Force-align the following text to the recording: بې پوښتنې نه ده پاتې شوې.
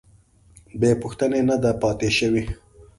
بې 0.79 0.91
پوښتنې 1.01 1.41
نه 1.49 1.55
ده 1.63 1.71
پاتې 1.81 2.09
شوې. 2.17 2.43